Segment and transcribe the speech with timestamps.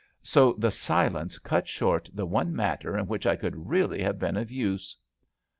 [0.23, 4.35] So the silence cut short the one matter in which I could really have been
[4.35, 4.97] of use.